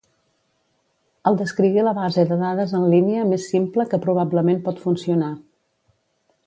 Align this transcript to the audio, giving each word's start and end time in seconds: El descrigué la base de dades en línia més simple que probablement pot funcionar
El 1.31 1.37
descrigué 1.41 1.83
la 1.89 1.93
base 1.99 2.25
de 2.31 2.39
dades 2.41 2.73
en 2.81 2.89
línia 2.95 3.29
més 3.33 3.45
simple 3.53 3.89
que 3.93 4.01
probablement 4.07 4.65
pot 4.69 4.83
funcionar 4.87 5.33